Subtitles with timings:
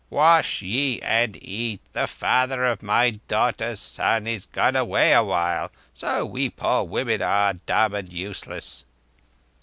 [0.09, 1.79] Wash ye and eat.
[1.93, 5.71] The father of my daughter's son is gone away awhile.
[5.93, 8.83] So we poor women are dumb and useless."